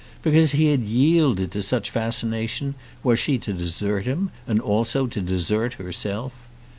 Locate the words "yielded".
0.81-1.51